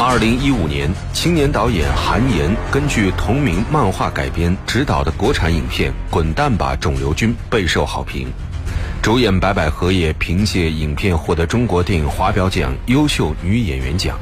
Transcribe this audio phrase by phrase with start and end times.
[0.00, 8.28] 二零一五年，青年导演韩延根据同名漫画改编执导的国产影片《滚蛋吧，肿瘤君》备受好评。
[9.02, 14.16] 主演白百合也凭借影片获得中国电影华表奖优秀女演员奖。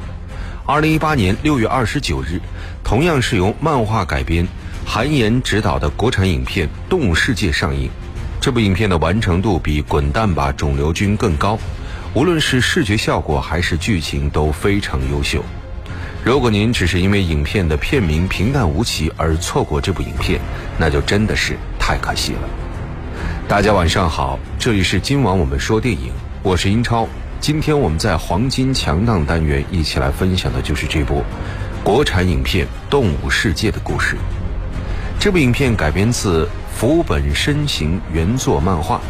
[0.64, 2.40] 二零一八年六月二十九日，
[2.82, 4.48] 同样是由漫画改编，
[4.86, 7.90] 韩延执导的国产影片《动物世界》上映。
[8.40, 11.58] 这部影片的完成度比《滚蛋吧，肿瘤君》更高，
[12.14, 15.44] 无论是视觉效果还是剧情都非常优秀。
[16.26, 20.40] 如果您只是因为影片的片名平淡无奇而错过这部影片，
[20.76, 22.40] 那就真的是太可惜了。
[23.46, 26.10] 大家晚上好，这里是今晚我们说电影，
[26.42, 27.06] 我是英超。
[27.38, 31.22] 今天我们在黄金强档单元一起来分享的就是这部
[31.84, 34.16] 国产影片《动物世界》的故事。
[35.20, 38.96] 这部影片改编自福本身行原作漫画《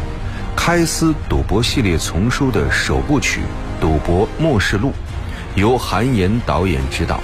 [0.55, 3.41] 开司赌博系列丛书》的首部曲
[3.81, 4.89] 《赌博末世录》。
[5.57, 7.19] 由韩延导演执导，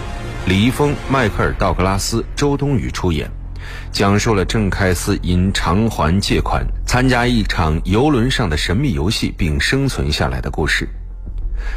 [0.48, 3.30] 李易峰、迈克尔·道格拉斯、周冬雨出演，
[3.92, 10.90] 讲述了郑开司因偿还借款，参加一场游轮上的神秘游戏并生存下来的故事。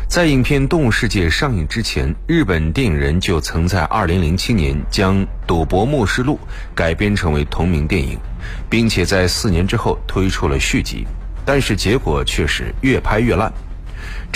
[0.08, 6.40] 在影片《动物世界》上映之前，日本电影人就曾在2007年将《赌博默示录》
[6.74, 8.18] 改编成为同名电影，
[8.70, 11.06] 并且在四年之后推出了续集，
[11.44, 13.52] 但是结果却是越拍越烂。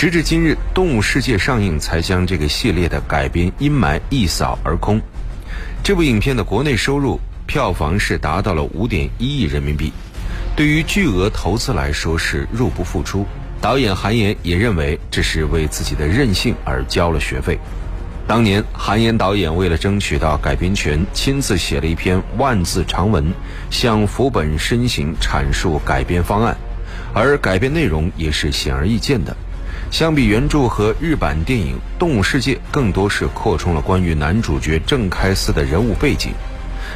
[0.01, 4.99] 直至今日，《动物世界》上映才将这个系列的改编阴霾一扫而空。
[5.83, 9.93] 这部影片的国内收入票房是达到了五点一亿人民币，
[10.55, 13.27] 对于巨额投资来说是入不敷出。
[13.61, 17.59] 导演韩延也认为这是为自己的任性而交了学费。
[18.27, 23.31] 当年，韩延导演为了争取到改编权，亲自写了一篇万字长文，
[23.69, 26.57] 向福本身行阐述改编方案，
[27.13, 29.37] 而改编内容也是显而易见的。
[29.91, 36.31] 相比原著和日版电影《动物世界》，更多是扩充了关于男主角郑开司的人物背景。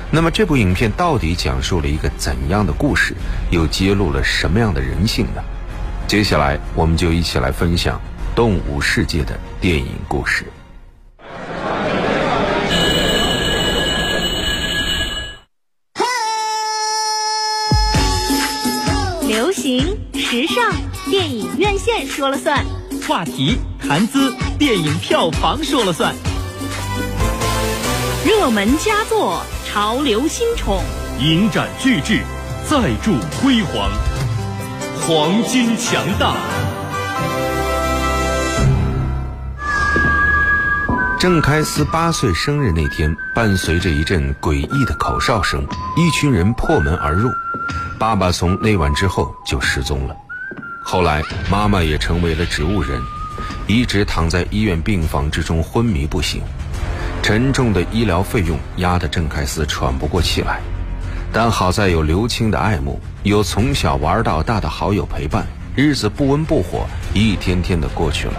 [0.10, 3.14] 那么，这部影片到底讲述了一个怎样的故事，
[3.52, 5.44] 又揭露了什么样的人性呢？
[6.08, 8.00] 接下来，我们就一起来分享
[8.36, 10.46] 《动物世界》的电影故事。
[19.28, 20.72] 流行时尚，
[21.12, 22.64] 电影院线说了算。
[23.08, 26.12] 话题谈资，电影票房说了算；
[28.26, 30.82] 热门佳作，潮流新宠，
[31.20, 32.24] 影展巨制，
[32.68, 33.92] 再铸辉煌，
[35.02, 36.36] 黄金强大。
[41.20, 45.64] 郑开思八岁生日那天，伴随着一阵诡异的口哨声，
[45.96, 47.30] 一群人破门而入。
[48.00, 50.16] 爸爸从那晚之后就失踪了。
[50.88, 53.02] 后来，妈妈也成为了植物人，
[53.66, 56.44] 一直躺在医院病房之中昏迷不醒。
[57.24, 60.62] 沉重的医疗费用压得郑开思喘不过气来，
[61.34, 66.86] 但好在有刘青的爱慕，有从小玩到大的好友陪伴，日子不温不火，
[67.16, 68.36] 一天天的过去了。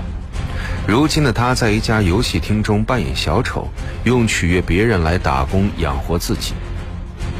[0.87, 3.69] 如今的他在一家游戏厅中扮演小丑，
[4.05, 6.55] 用取悦别人来打工养活自己。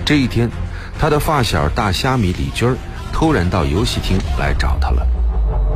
[0.05, 0.51] 这一天，
[0.99, 2.77] 他的发小大虾米李军儿。
[3.19, 5.07] 突然到游戏厅来找他了，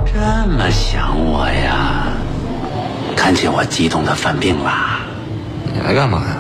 [0.05, 2.09] 这么想我呀？
[3.17, 5.01] 看见我激动的犯病啦？
[5.73, 6.37] 你来干嘛呀？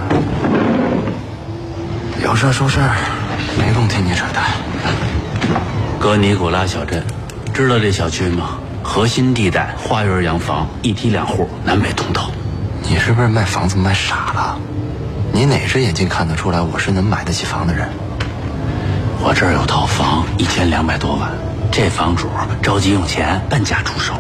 [2.22, 2.96] 有事说事儿，
[3.58, 4.44] 没空听你扯淡。
[5.98, 7.02] 哥尼古拉小镇，
[7.54, 8.58] 知道这小区吗？
[8.82, 12.30] 核心地带，花园洋房，一梯两户，南北通透。
[12.82, 14.58] 你是不是卖房子卖傻了？
[15.32, 17.88] 你哪只眼睛看得出来我是能买得起房的人？
[19.22, 21.30] 我这儿有套房，一千两百多万，
[21.70, 22.28] 这房主
[22.62, 24.14] 着急用钱，半价出手。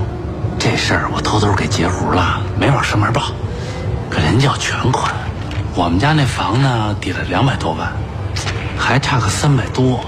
[0.58, 3.32] 这事儿我偷偷给截胡了，没往上面报。
[4.10, 5.10] 可人家要全款，
[5.74, 7.90] 我们家那房呢，抵了两百多万，
[8.78, 10.00] 还差个三百多。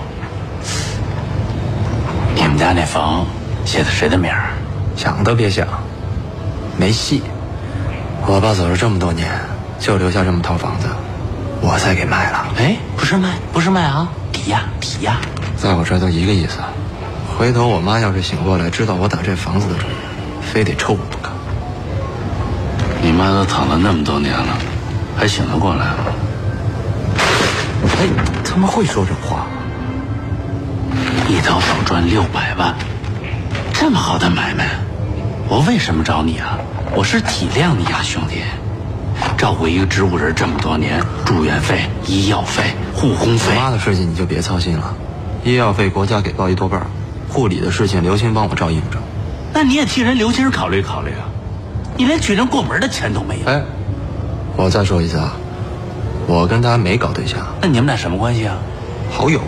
[2.34, 3.24] 你们家那房
[3.64, 4.50] 写的谁的名儿？
[4.94, 5.66] 想都别想，
[6.76, 7.22] 没戏。
[8.26, 9.30] 我爸走了这么多年，
[9.78, 10.86] 就留下这么套房子，
[11.62, 12.46] 我才给卖了。
[12.58, 14.06] 哎，不是卖，不是卖啊。
[14.42, 15.14] 抵押，抵押，
[15.56, 16.58] 在我这儿都一个意思。
[17.38, 21.30] 回头我妈要是醒过来，知道我打这房子的主意，非得抽我不可。
[23.00, 24.58] 你妈都躺了那么多年了，
[25.16, 25.96] 还醒得过来吗？
[28.00, 28.08] 哎，
[28.44, 29.46] 他们会说这话？
[31.28, 32.74] 一刀手赚六百万，
[33.72, 34.70] 这么好的买卖，
[35.48, 36.58] 我为什么找你啊？
[36.96, 38.42] 我是体谅你呀，兄弟。
[39.42, 42.62] 照顾一个植物人这么多年，住院费、医药费、
[42.94, 44.94] 护工费，妈的事情你就别操心了。
[45.42, 46.86] 医药费国家给报一多半，
[47.28, 48.98] 护理的事情刘星帮我照应着。
[49.52, 51.26] 那你也替人刘星考虑考虑啊！
[51.96, 53.46] 你连娶人过门的钱都没有。
[53.50, 53.60] 哎，
[54.56, 55.32] 我再说一次啊，
[56.28, 58.56] 我跟他没搞对象，那你们俩什么关系啊？
[59.10, 59.40] 好友，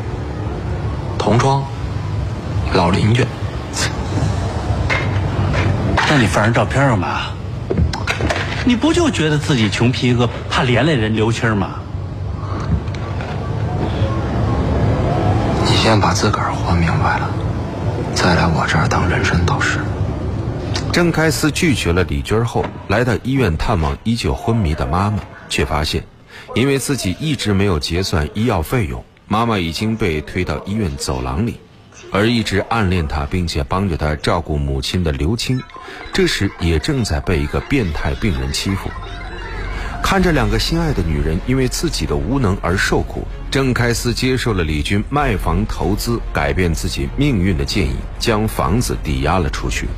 [1.17, 1.63] 同窗，
[2.73, 3.25] 老邻居。
[6.09, 7.27] 那你放人照片干嘛？
[8.67, 11.81] 你不就觉得自己穷皮哥，怕连累人刘青吗？
[15.67, 17.29] 你先把自个儿活明白了，
[18.15, 19.81] 再来我这儿当人生导师。
[20.91, 25.19] 郑开思拒绝了李军后，来到医院探望依旧昏迷的妈妈，
[25.51, 26.03] 却发现，
[26.55, 31.61] 因为自己一直没有结算医药费用，妈妈已经被推到医院走廊里，
[32.15, 35.61] 而一直暗恋他并且帮着他照顾母亲的刘青，
[36.13, 38.89] 这时也正在被一个变态病人欺负。
[40.01, 49.89] 看着两个心爱的女人因为自己的无能而受苦，郑开思接受了李军卖房投资改变自己命运的建议，将房子抵押了出去。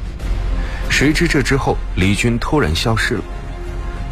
[0.88, 3.24] 谁知这之后，李军突然消失了。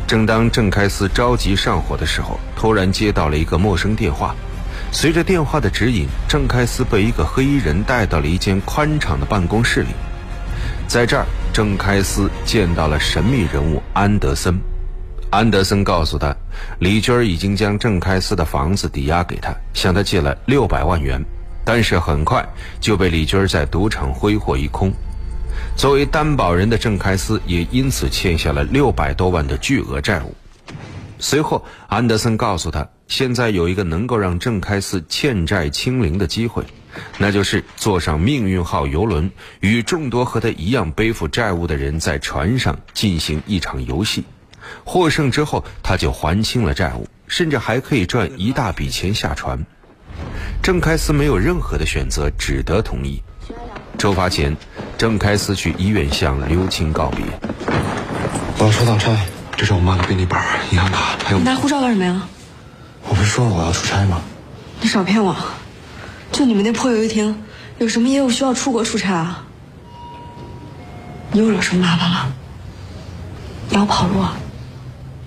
[0.06, 4.36] 正当郑开思着急上火的时候，突然接到了一个陌生电话。
[4.94, 9.88] 随着电话的指引，郑开思被一个黑衣人带到了一间宽敞的办公室里。
[10.87, 14.56] 在这儿，郑开思见到了神秘人物安德森。
[15.31, 16.35] 安德森告诉他，
[16.79, 21.20] 李军已经将郑开思的房子抵押给他，向他借了六百万元，
[21.64, 22.49] 但是很快
[22.81, 24.93] 就被李军在赌场挥霍一空。
[25.76, 30.32] 作为担保人的郑开思也因此欠下了六百多万的巨额债务。
[31.19, 36.64] 随后，安德森告诉他，现在有一个能够让郑开思欠债清零的机会，
[37.18, 39.30] 那就是坐上命运号游轮，
[39.60, 44.24] 与众多和他一样背负债务的人在船上进行一场游戏。
[44.84, 49.64] 获胜之后，他就还清了债务，甚至还可以赚一大笔钱下船。
[50.62, 53.22] 郑开司没有任何的选择，只得同意。
[53.98, 54.56] 出发前，
[54.98, 57.24] 郑开司去医院向刘青告别。
[58.58, 59.14] 我要出趟差，
[59.56, 60.38] 这是我妈的病历本、
[60.72, 61.44] 银行卡，还有你……
[61.44, 62.26] 拿护照干什么呀？
[63.08, 64.20] 我不是说了我要出差吗？
[64.80, 65.34] 你少骗我！
[66.32, 67.44] 就你们那破游戏厅，
[67.78, 69.44] 有什么业务需要出国出差啊？
[71.32, 72.32] 你又惹什么麻烦了？
[73.70, 74.36] 你要跑路啊？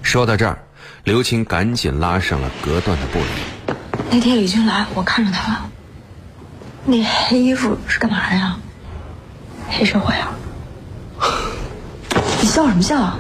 [0.02, 0.58] 说到这儿，
[1.04, 3.74] 刘青赶紧拉上了隔断的玻璃。
[4.10, 5.70] 那天李军来，我看着他了。
[6.86, 8.58] 那黑衣服是干嘛的呀？
[9.70, 10.32] 黑社会啊！
[12.42, 13.20] 你笑什么笑啊？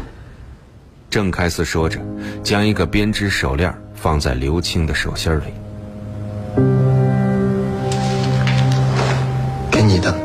[1.10, 2.00] 郑开思说着，
[2.44, 5.44] 将一个编织手链放在刘青的手心里。
[9.72, 10.16] 给你的，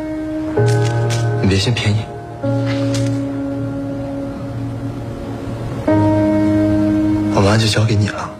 [1.40, 1.96] 你别嫌便宜。
[7.34, 8.30] 我妈就交给你了。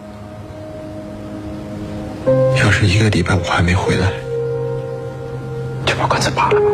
[2.57, 4.11] 要是一个礼拜我还没回来，
[5.85, 6.67] 就把棺材扒了吧。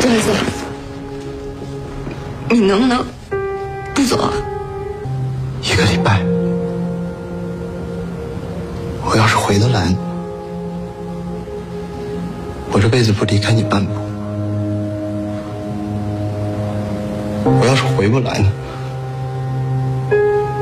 [0.00, 0.30] 郑开思，
[2.50, 3.04] 你能不能
[3.94, 4.32] 不走啊？
[9.52, 9.94] 回得来，
[12.72, 13.92] 我这辈子不离开你半步；
[17.44, 18.50] 我要是回不来呢，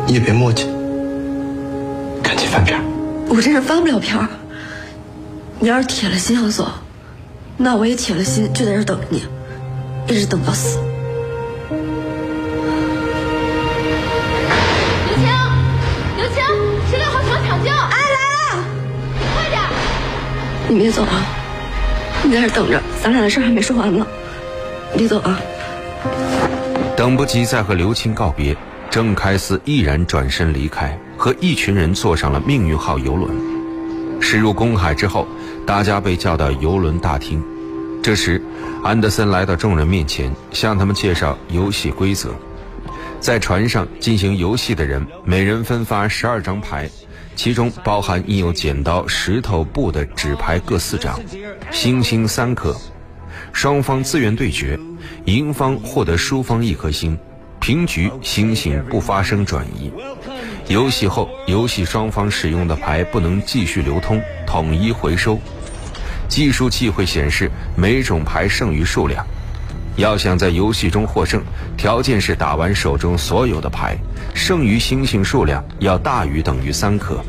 [0.09, 0.65] 你也别磨叽，
[2.21, 2.81] 赶紧翻篇。
[3.29, 4.19] 我这是翻不了篇。
[5.61, 6.67] 你要是铁了心要走，
[7.59, 9.23] 那我也铁了心，就在这等着你，
[10.09, 10.81] 一直等到死。
[20.71, 21.27] 你别走啊！
[22.23, 24.07] 你在这等着，咱俩的事儿还没说完呢。
[24.93, 25.41] 你别走啊！
[26.97, 28.57] 等不及再和刘青告别，
[28.89, 33.33] 郑开思毅然转身离开，和一群人坐上了命运号游轮。
[34.21, 35.27] 驶入公海之后，
[35.67, 37.43] 大家被叫到游轮大厅。
[38.01, 38.41] 这时，
[38.85, 42.31] 安德森来到众人面前，向他们介绍游戏规则。
[43.19, 46.89] 在船上进行游戏的人，每人分发十二张牌，
[47.43, 51.19] 其中包含印有剪刀、石头、布的纸牌各四张，
[51.71, 52.77] 星星三颗。
[53.51, 54.79] 双方自愿对决，
[55.25, 57.19] 赢方获得输方一颗星，
[57.59, 59.91] 平局星星不发生转移。
[60.69, 65.41] 游戏后，游戏双方使用的牌不能继续流通，统一回收。
[66.29, 69.25] 计数器会显示每种牌剩余数量。
[70.01, 71.43] 要想在游戏中获胜，
[71.77, 73.97] 条件是打完手中所有的牌，
[74.35, 77.21] 剩余星星数量要大于等于三颗。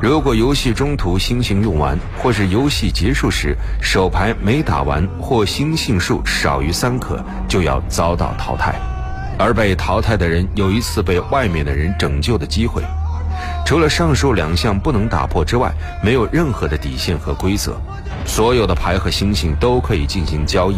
[0.00, 8.74] 如果游戏中途星星用完，或是游戏结束时手牌没打完或星星数少于三颗，就要遭到淘汰。
[9.38, 12.82] 而被淘汰的人有一次被外面的人拯救的机会。
[13.66, 15.72] 除了上述两项不能打破之外，
[16.02, 17.80] 没有任何的底线和规则。
[18.26, 20.76] 所有的牌和星星都可以进行交易，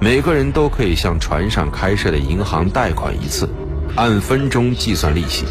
[0.00, 3.48] 每个人都可以向船上开设的银行贷款一次，
[3.96, 5.44] 按分钟计算利息。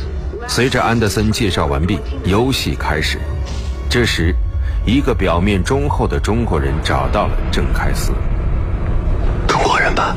[0.48, 3.18] 随着安德森介绍完毕，游戏开始。
[3.90, 4.34] 这时，
[4.86, 8.14] 一个表面忠厚的中国人找到了郑开司。
[9.48, 10.16] 中国人吧？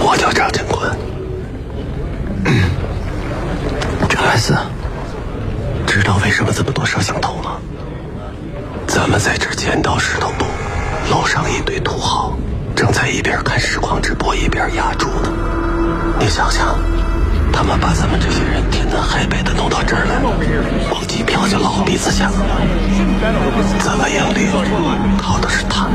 [0.00, 0.90] 我叫张振坤。
[4.08, 4.56] 郑开司，
[16.34, 16.76] 想想，
[17.52, 20.20] 他们把咱们这些人天南海北的弄到这儿来，
[20.90, 22.44] 光机票就老鼻子香了。
[23.78, 24.48] 咱们盈利
[25.16, 25.94] 靠的是他们。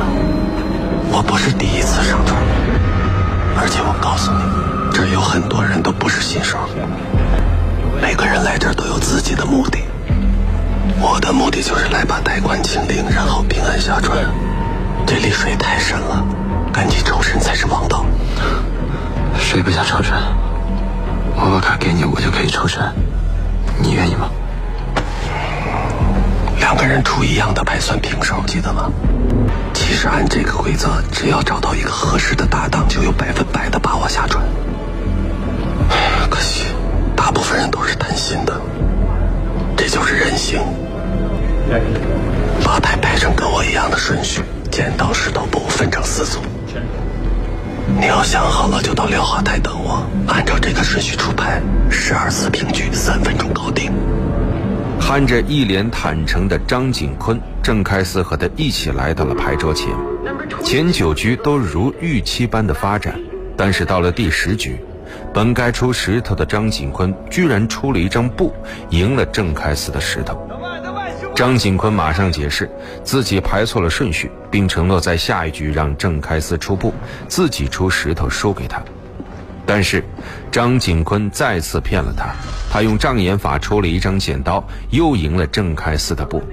[1.12, 2.42] 我不是第一次上船，
[3.60, 4.40] 而且我告诉你，
[4.94, 6.58] 这儿有很多人都不是新手，
[8.02, 9.80] 每个人来这儿都有自己的目的。
[11.02, 14.18] 我的目的就是来把贷款清零，然后平安下船。
[15.06, 16.24] 这里水太深了，
[16.72, 18.06] 赶紧抽身才是王道。
[19.40, 20.14] 谁不想抽身？
[21.36, 22.80] 我把卡给你，我就可以抽身。
[23.82, 24.30] 你愿意吗？
[26.60, 28.92] 两个人出一样的牌算平手，记得吗？
[29.74, 34.44] 其实按这个规则，只要找到一个合适的搭档，就有百分百的把握下船。
[36.30, 36.66] 可惜，
[37.16, 38.62] 大部分人都是贪心的，
[39.76, 40.62] 这就是人性。
[42.64, 46.40] 把牌排成跟我一样的顺序，剪刀石头布，分成四组。
[47.98, 53.92] 你要想好了，就到廖华台等我，按照这个顺序出牌，十二次平局，三分钟搞定。
[55.00, 59.88] 看着一脸坦诚的张景坤，郑开思和他一起来到了牌桌前。
[60.64, 63.20] 前九局都如预期般的发展，
[63.58, 64.80] 但是到了第十局，
[65.34, 68.54] 本该出石头的张景坤居然出了一张布，
[68.90, 70.38] 赢了郑开思的石头。
[71.40, 72.70] 张景坤马上解释
[73.02, 76.94] 自己排错了顺序，并承诺在下一局让郑开司出布，
[77.30, 78.84] 自己出石头输给他。
[79.66, 80.04] 但是，
[80.52, 82.36] 张景坤再次骗了他，
[82.70, 86.44] 他用障眼法出了一张剪刀，又赢了郑开司的布。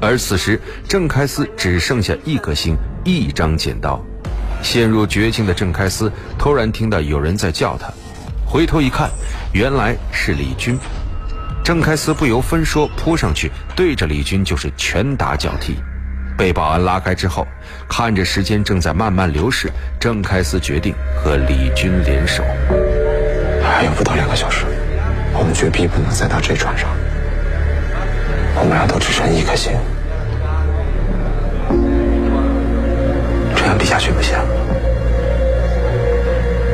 [0.00, 4.00] 而此时，郑开司只剩下一颗星，一张剪刀。
[4.62, 7.92] 陷入绝境的郑开司突然听到有人在叫他，
[8.46, 9.10] 回头一看，
[9.52, 10.78] 原来是李军。
[11.68, 15.76] 郑开司不由分说扑上去，对着李军就是拳打脚踢。
[16.34, 17.46] 被保安拉开之后，
[17.86, 19.70] 看着时间正在慢慢流逝，
[20.00, 22.42] 郑开司决定和李军联手。
[23.62, 24.64] 还有不到两个小时，
[25.34, 26.88] 我们绝逼不能再到这船上。
[28.54, 29.72] 我们俩都只剩一颗心，
[33.54, 34.38] 这样比下去不行。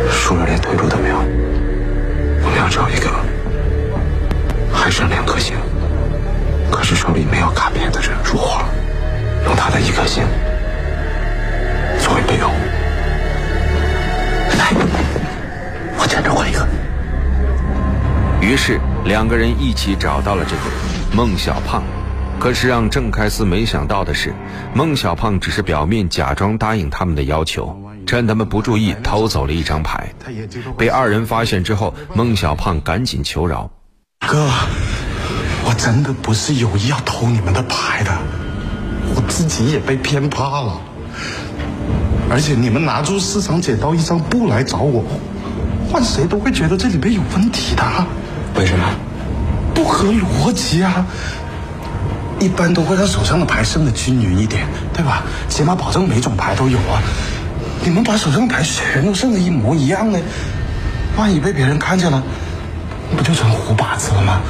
[0.08, 1.16] 输了连退路都没有。
[1.16, 3.10] 我们要找一个
[4.84, 5.56] 还剩两颗星，
[6.70, 8.62] 可是手里没有卡片的人入伙。
[9.46, 10.22] 用他的一颗星
[11.98, 12.50] 作为备用。
[14.58, 14.74] 来，
[15.96, 16.68] 我牵着换一个。
[18.42, 21.82] 于是两个人一起找到了这个人孟小胖。
[22.38, 24.34] 可是让郑开司没想到的是，
[24.74, 27.74] 孟小胖只是表面假装答应他们的要求，
[28.06, 30.12] 趁他们不注意偷走了一张牌。
[30.76, 33.70] 被二人发现之后，孟小胖赶紧求饶
[34.26, 34.48] ：“哥，
[35.64, 38.10] 我真的不是有意要偷你们的牌的。”
[39.14, 40.80] 我自己也被骗怕了，
[42.30, 45.04] 而且你们拿出市场剪刀一张布来找我，
[45.90, 47.84] 换谁都会觉得这里面有问题的。
[48.56, 48.84] 为什么？
[49.74, 51.04] 不合逻辑啊！
[52.40, 55.22] 一般都会让手上的牌剩的均匀一点，对吧？
[55.48, 57.02] 起码保证每种牌都有啊。
[57.84, 60.18] 你们把手上的牌全都剩的一模一样呢，
[61.16, 62.22] 万一被别人看见了，
[63.16, 64.40] 不就成胡把子了吗？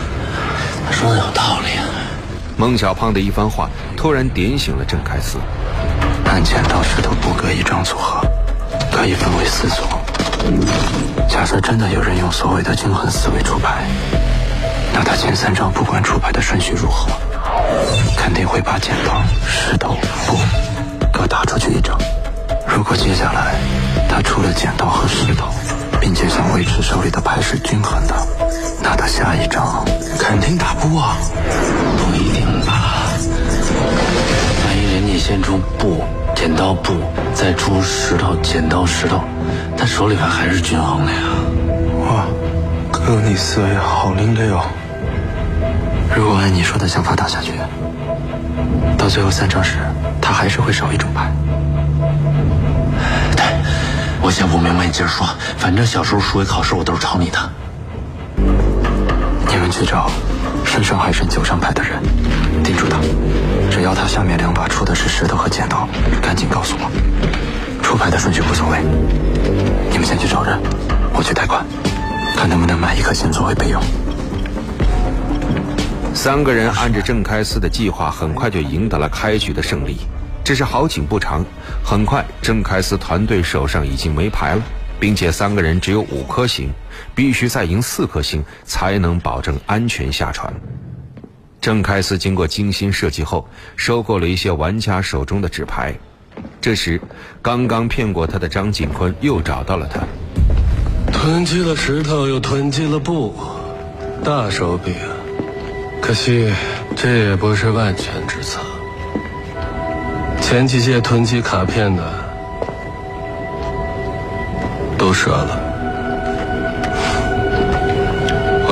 [0.86, 1.84] 他说的有道理啊。
[2.56, 5.38] 孟小胖的一番话突然点醒了郑开司。
[6.26, 8.20] 按剪刀石头布各一张组合，
[8.90, 9.82] 可以分为四组。
[11.28, 13.84] 假设真的有人用所谓的均衡思维出牌，
[14.92, 17.08] 那他前三张不管出牌的顺序如何，
[18.16, 19.96] 肯定会把剪刀、石头、
[20.26, 20.38] 布
[21.12, 21.96] 各打出去一张。
[22.66, 23.54] 如果接下来
[24.08, 25.46] 他出了剪刀和石头，
[26.00, 28.14] 并且想维持手里的牌是均衡的，
[28.84, 29.84] 那他下一张
[30.18, 31.02] 肯定打不过。
[31.96, 33.08] 不一定吧？
[34.64, 36.04] 万一人家先出布、
[36.36, 36.92] 剪刀、布，
[37.34, 39.20] 再出石头、剪刀、石头，
[39.76, 41.18] 他手里边还是均衡的呀。
[42.06, 42.26] 哇，
[42.92, 44.62] 哥，你思维好另类哦。
[46.14, 47.52] 如果按你说的想法打下去，
[48.96, 49.78] 到最后三张时，
[50.20, 51.32] 他还是会少一种牌。
[53.34, 53.44] 对，
[54.22, 55.26] 我先不明白，你接着说。
[55.56, 57.38] 反正小时候数学考试，我都是抄你的。
[59.74, 60.08] 去找
[60.64, 62.00] 身上还剩九张牌的人，
[62.62, 63.00] 盯住他。
[63.68, 65.88] 只要他下面两把出的是石头和剪刀，
[66.22, 66.88] 赶紧告诉我。
[67.82, 68.78] 出牌的顺序无所谓。
[69.90, 70.60] 你们先去找人，
[71.12, 71.66] 我去贷款。
[72.36, 73.82] 看能不能买一颗心作为备用。
[76.14, 79.96] 三个人按着郑开司的计划，很快就赢得了开局的胜利。
[80.44, 81.44] 只是好景不长，
[81.84, 84.62] 很快郑开司团队手上已经没牌了，
[85.00, 86.70] 并且三个人只有五颗星，
[87.14, 90.52] 必须再赢四颗星才能保证安全下船。
[91.60, 95.94] 郑开司经过精心设计后，收购了一些玩家手中的纸牌。
[96.60, 97.00] 这时，
[97.40, 100.00] 刚刚骗过他的张景坤又找到了他。
[101.12, 103.34] 囤积了石头，又囤积了布，
[104.22, 105.08] 大手笔啊！
[106.02, 106.52] 可惜
[106.94, 108.60] 这也不是万全之策。
[110.42, 112.02] 前几届囤积卡片的
[114.98, 115.63] 都折了，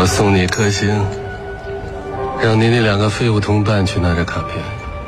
[0.02, 0.88] 我送你一颗星，
[2.42, 4.58] 让你那两个废物同伴去拿着卡片，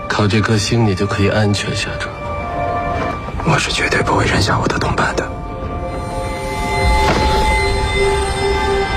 [0.06, 2.14] 靠这颗星你就可以安全下船。
[3.44, 5.28] 我是绝对不会扔下我的同伴的。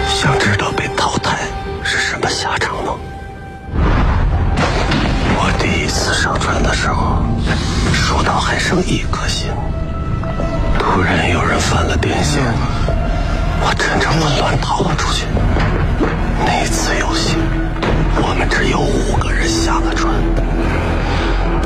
[0.07, 1.39] 想知道被淘汰
[1.83, 2.93] 是什么下场吗？
[5.33, 7.23] 我第一次上船的时候，
[7.91, 9.49] 数到还剩一颗星，
[10.77, 12.37] 突然有人犯了癫痫，
[13.65, 15.25] 我趁着混乱逃了出去。
[16.45, 17.35] 那次游戏，
[18.21, 20.13] 我们只有五个人下了船，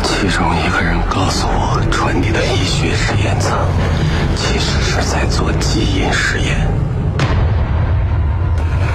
[0.03, 3.57] 其中一个人告诉我，船底的医学实验舱
[4.35, 6.67] 其实是在做基因实验。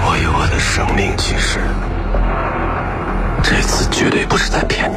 [0.09, 1.59] 我有我的生命启示，
[3.43, 4.95] 这次绝对不是在骗你。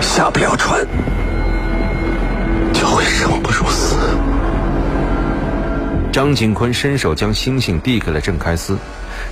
[0.00, 0.86] 下不了船，
[2.72, 3.96] 就会生不如死。
[6.12, 8.76] 张景坤伸手将星星递给了郑开司，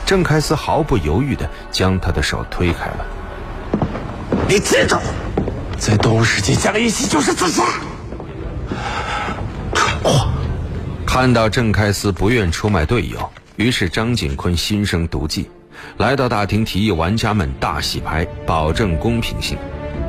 [0.07, 3.07] 郑开司毫不犹豫地将他的手推开了。
[4.49, 4.97] 你记住，
[5.79, 7.63] 在动物世界讲义气就是自杀。
[9.75, 10.27] 蠢货！
[11.07, 15.51] 看到郑开司不愿出卖队友，于是张景坤心生毒计，
[15.99, 19.59] 来到大厅提议玩家们大洗牌，保证公平性。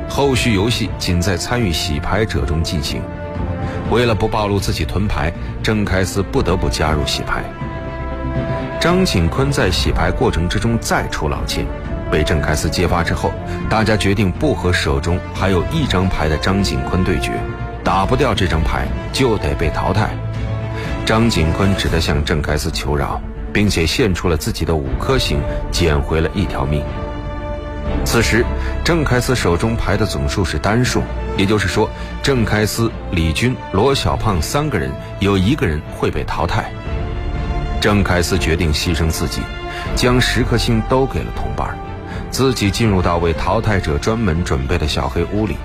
[0.08, 3.02] 后续游戏仅在参与洗牌者中进行。
[3.92, 7.44] 为了不暴露自己囤牌，郑开司不得不加入洗牌。
[8.80, 11.66] 张景坤在洗牌过程之中再出老千，
[12.10, 13.34] 被郑开司揭发之后，
[13.70, 17.34] 大家决定不和手中还有一张牌的张景坤对决，
[17.84, 20.10] 打不掉这张牌就得被淘汰。
[21.06, 26.82] 张景坤只得向郑开司求饶，并且献出了自己的五颗星，捡回了一条命。
[28.04, 28.44] 此时，
[28.84, 31.02] 郑开司手中牌的总数是单数，
[31.38, 31.90] 也就是说，
[32.22, 36.70] 郑开司、李军、罗小胖三个人有一个人会被淘汰。
[37.80, 39.42] 郑开司决定牺牲自己，
[39.96, 41.78] 将十颗星都给了同伴，
[42.30, 45.56] 自己进入到为淘汰者专门准备的小黑屋里。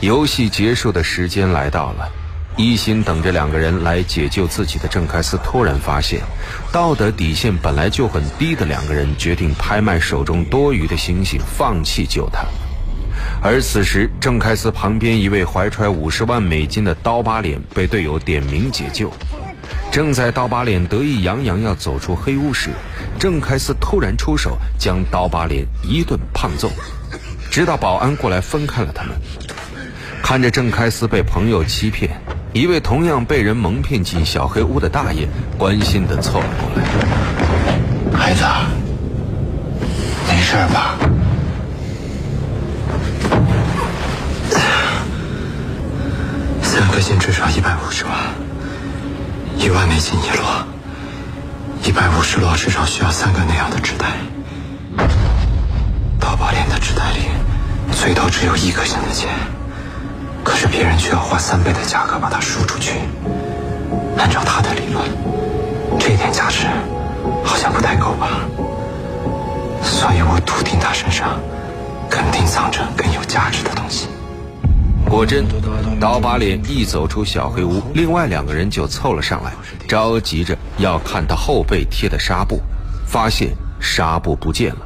[0.00, 2.08] 游戏结束的时间来到了。
[2.56, 6.20] 一心等着两个人来解救自己的郑开司突然发现，
[6.72, 12.46] 道德底线本来就很低的两个人决定拍卖手中多余的星星，放弃救他。
[13.42, 19.12] 而此时，郑开司旁边一位怀揣五十万美金的刀疤脸被队友点名解救。
[19.90, 22.70] 正在刀疤脸得意洋洋要走出黑屋时，
[23.18, 26.70] 郑开司突然出手将刀疤脸一顿胖揍，
[27.50, 29.12] 直到保安过来分开了他们。
[30.22, 32.10] 看着郑开司被朋友欺骗。
[32.54, 36.84] 一位同样被人蒙骗进小黑屋的大爷关心的凑了过来
[38.16, 38.44] ：“孩子，
[40.28, 40.94] 没事吧？
[46.62, 48.12] 三颗星至少一百五十万，
[49.58, 50.64] 一万美金一摞，
[51.82, 54.06] 一百五十摞至少需要三个那样的纸袋。
[56.20, 57.26] 淘宝链的纸袋里，
[58.00, 59.28] 最多只有一颗星的钱。”
[60.44, 63.00] 可是别人却要花三倍的价格把它输出去。
[64.16, 65.02] 按照他的理论，
[65.98, 66.66] 这点价值
[67.42, 68.28] 好像不太够吧？
[69.82, 71.40] 所以我笃定他身上
[72.08, 74.06] 肯定藏着更有价值的东西。
[75.08, 75.44] 果真，
[76.00, 79.52] 刀疤脸一走出小黑屋，另外两个人就凑了上来，
[79.86, 82.60] 着急着要看他后背贴的纱布，
[83.06, 84.80] 发现纱布不见了。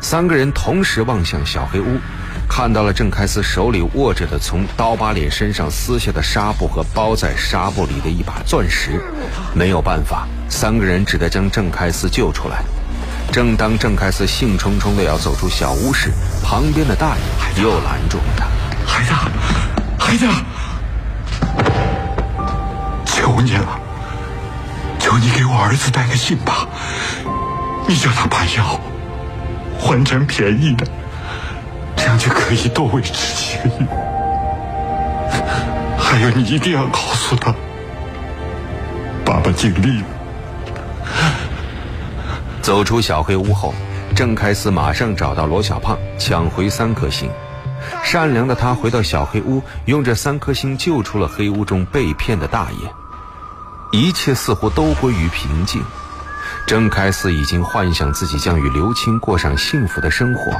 [0.00, 1.98] 三个人同时望向小黑屋。
[2.48, 9.00] 看到了郑开司手里握着的从刀疤脸身上撕下的纱布和包在纱布里的一把钻石，
[9.54, 12.64] 没有办法，三个人只得将郑开司救出来。
[13.30, 16.10] 正当郑开司兴冲冲的要走出小屋时，
[16.42, 18.46] 旁边的大爷又拦住了他
[18.84, 19.12] ：“孩子，
[19.98, 20.26] 孩子，
[23.04, 23.78] 求你了，
[24.98, 26.66] 求你给我儿子带个信吧，
[27.86, 28.80] 你叫他把药
[29.78, 30.84] 换成便宜的。”
[32.08, 33.86] 这样就可以多维持几个月。
[35.98, 37.54] 还有，你一定要告诉他，
[39.26, 40.06] 爸爸尽力了。
[42.62, 43.74] 走出小黑屋后，
[44.16, 47.28] 郑开司马上找到罗小胖，抢回三颗星。
[48.02, 52.88] 善良的他回到小黑屋，用这三颗星救出了黑屋中被骗的大爷。
[53.92, 55.82] 一切似乎都归于平静。
[56.66, 60.52] 郑开司已经幻想自己将与刘青过上幸福的生活，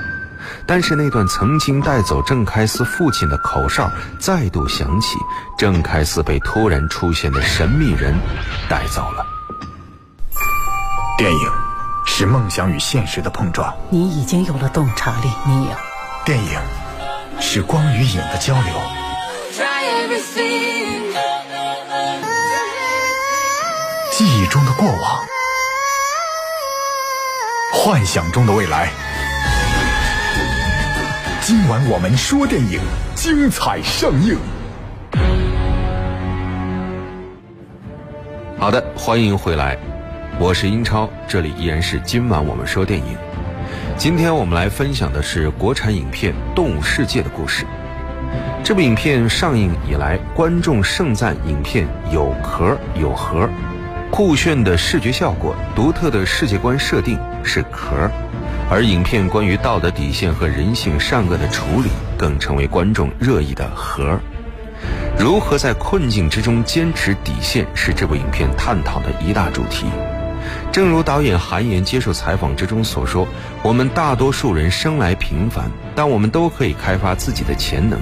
[0.67, 5.17] 但是那段曾经带走郑开司父亲的口哨再度响起，
[5.59, 8.15] 郑开司被突然出现的神秘人
[8.69, 9.27] 带走了。
[11.17, 11.51] 电影
[12.07, 15.71] 是梦想与现实的碰撞，你已经有了洞察力，你有。
[16.25, 16.61] 电影
[17.41, 18.75] 是光与影的交流，
[24.13, 25.25] 记忆中的过往。
[27.73, 28.91] 幻想中的未来。
[31.49, 32.79] 今晚我们说电影，
[33.15, 34.37] 精彩上映。
[38.59, 39.79] 好的，欢迎回来，
[40.39, 43.17] 我是英超，这里依然是今晚我们说电影。
[43.97, 47.65] 今天我们来分享的是国产影片《动物世界》的故事。
[48.63, 53.49] 这部影片上映以来，观众盛赞影片有壳有核。
[54.11, 58.11] 酷炫的视觉效果，独特的世界观设定是壳，
[58.71, 64.21] 而影片关于道德底线和人性善恶的处理，更成为观众热议的核。
[65.19, 69.87] 如何在困境之中坚持底线，是这部影片探讨的一大主题。
[70.71, 73.27] 正如导演韩延接受采访之中所说
[73.65, 77.99] ：“我们大多数人生来平凡，但我们都可以开发自己的潜能。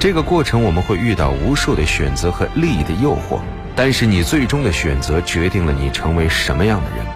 [0.00, 3.38] 这个过程，我们会遇到无数的选择和利益的诱惑。”
[3.74, 7.06] 但是你最终的选择决定了你成为什么样的人。《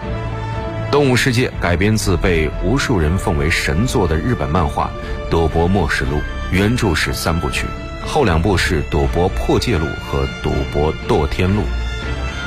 [0.89, 4.89] 动物世界》改编自被无数人奉为神作的日本漫画
[5.29, 6.17] 《赌博默示录》，
[6.49, 7.65] 原著是三部曲，
[8.05, 11.61] 后两部是《赌博破戒录》和《赌博堕天录》。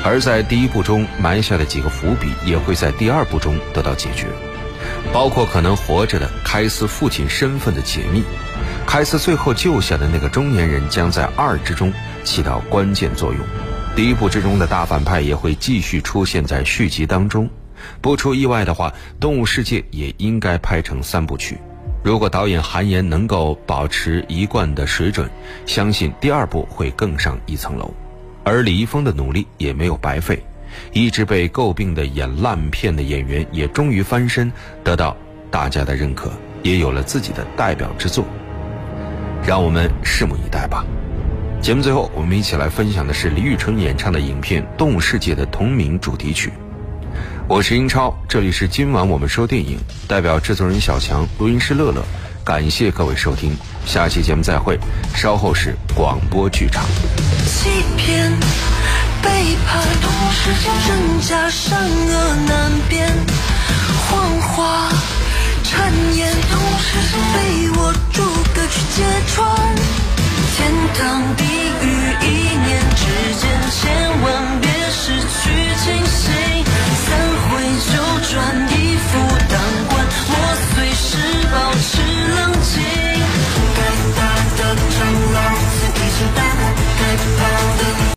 [0.02, 4.26] 而在第一部中埋下的几个伏笔，也会在第二部中得到解决，
[5.12, 8.24] 包括可能活着的开司父亲身份的解密，
[8.86, 11.92] 开司最后救下的那个中年人将在二之中
[12.24, 13.40] 起到关键作用。
[13.94, 17.50] 第一部之中的大反派也会继续出现在续集当中，
[18.00, 18.88] 不出意外的话，
[19.20, 21.58] 《动物世界》也应该拍成三部曲。
[22.02, 25.28] 如果导演韩延能够保持一贯的水准，
[25.66, 27.92] 相信第二部会更上一层楼。
[28.42, 30.42] 而李易峰的努力也没有白费，
[30.92, 34.50] 一直被诟病的演烂片的演员也终于翻身，
[34.82, 35.14] 得到
[35.50, 36.30] 大家的认可，
[36.62, 38.24] 也有了自己的代表之作。
[39.46, 40.84] 让我们拭目以待吧。
[41.60, 46.50] 节目最后，我们一起来分享的是李宇春演唱的影片《动物世界》的同名主题曲。
[47.50, 52.00] 我是英超，这里是今晚我们说电影，代表制作人小强，录音师乐乐，
[52.44, 54.78] 感谢各位收听，下期节目再会，
[55.16, 56.84] 稍后是广播剧场。
[57.44, 58.30] 欺骗、
[59.20, 59.28] 背
[59.66, 63.10] 叛，同时将真假善恶难辨。
[64.08, 64.88] 谎话，
[65.64, 68.22] 谗言，同时是被我逐
[68.54, 69.74] 个去揭穿。
[70.54, 71.42] 天堂地
[71.82, 71.84] 狱，
[72.22, 72.28] 一
[72.64, 73.02] 念之
[73.40, 75.50] 间，千万别失去
[75.82, 76.39] 清醒。
[78.30, 79.08] 一夫
[79.48, 79.92] 当关，
[80.28, 80.32] 我
[80.72, 81.08] 随时
[81.50, 81.90] 保持
[82.30, 82.72] 冷静。
[83.76, 83.78] 该
[84.16, 84.18] 打
[84.56, 84.98] 的仗，
[85.34, 86.38] 老子一定打
[86.98, 87.00] 该
[87.36, 87.38] 跑
[87.78, 88.00] 的。